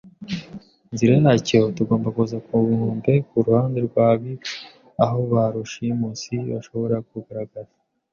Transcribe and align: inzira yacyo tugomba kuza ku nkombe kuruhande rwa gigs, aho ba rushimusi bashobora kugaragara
inzira 0.91 1.11
yacyo 1.19 1.61
tugomba 1.75 2.07
kuza 2.15 2.37
ku 2.45 2.55
nkombe 2.75 3.13
kuruhande 3.29 3.79
rwa 3.87 4.07
gigs, 4.21 4.51
aho 5.03 5.17
ba 5.31 5.43
rushimusi 5.53 6.35
bashobora 6.51 6.97
kugaragara 7.09 7.71